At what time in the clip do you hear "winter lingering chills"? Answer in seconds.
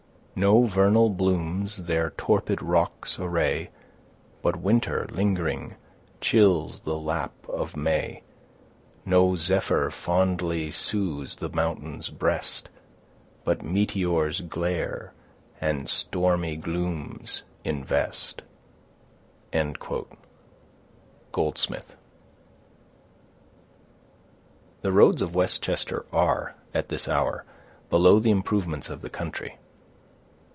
4.55-6.79